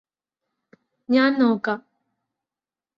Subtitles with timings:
[1.09, 1.79] ഞാന് നോക്കാം